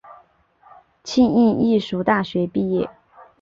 [1.03, 2.89] 庆应义塾大学毕业。